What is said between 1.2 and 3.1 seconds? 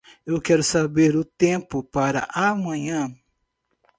tempo para amanhã.